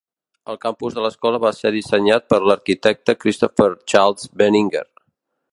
[0.53, 4.87] El campus de l'escola va ser dissenyat per l'arquitecte Christopher Charles Benninger.